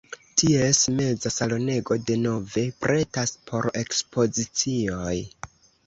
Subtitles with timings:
[0.41, 5.19] Ties meza salonego denove pretas por ekspozicioj.